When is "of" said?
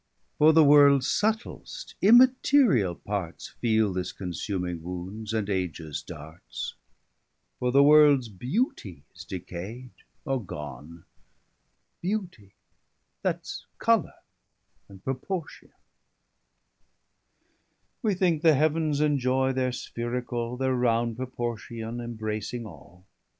11.21-11.71